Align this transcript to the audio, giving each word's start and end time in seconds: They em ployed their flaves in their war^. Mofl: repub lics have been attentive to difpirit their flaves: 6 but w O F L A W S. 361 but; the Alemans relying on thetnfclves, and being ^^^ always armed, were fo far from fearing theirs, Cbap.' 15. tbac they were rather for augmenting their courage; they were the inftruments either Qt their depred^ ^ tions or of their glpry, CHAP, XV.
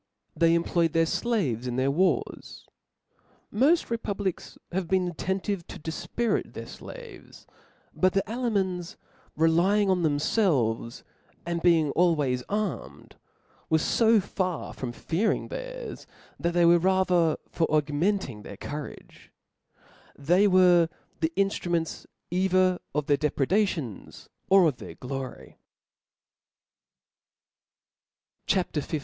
They 0.35 0.55
em 0.55 0.63
ployed 0.63 0.93
their 0.93 1.05
flaves 1.05 1.67
in 1.67 1.75
their 1.75 1.91
war^. 1.91 2.23
Mofl: 3.53 3.91
repub 3.91 4.17
lics 4.17 4.57
have 4.71 4.87
been 4.87 5.07
attentive 5.07 5.67
to 5.67 5.77
difpirit 5.79 6.53
their 6.53 6.65
flaves: 6.65 7.41
6 7.41 7.47
but 7.93 8.13
w 8.15 8.21
O 8.21 8.21
F 8.21 8.27
L 8.39 8.45
A 8.47 8.49
W 8.49 8.77
S. 8.79 8.97
361 9.35 9.35
but; 9.35 9.45
the 9.45 9.45
Alemans 9.45 9.45
relying 9.47 9.89
on 9.91 10.01
thetnfclves, 10.01 11.03
and 11.45 11.61
being 11.61 11.87
^^^ 11.87 11.91
always 11.95 12.41
armed, 12.49 13.15
were 13.69 13.77
fo 13.77 14.19
far 14.19 14.73
from 14.73 14.91
fearing 14.91 15.49
theirs, 15.49 16.07
Cbap.' 16.07 16.37
15. 16.37 16.37
tbac 16.45 16.53
they 16.55 16.65
were 16.65 16.79
rather 16.79 17.37
for 17.51 17.65
augmenting 17.69 18.41
their 18.41 18.57
courage; 18.57 19.31
they 20.17 20.47
were 20.47 20.89
the 21.19 21.31
inftruments 21.37 22.07
either 22.31 22.79
Qt 22.95 23.05
their 23.05 23.17
depred^ 23.17 23.47
^ 23.49 23.67
tions 23.67 24.29
or 24.49 24.67
of 24.67 24.77
their 24.77 24.95
glpry, 24.95 25.57
CHAP, 28.47 28.75
XV. 28.75 28.99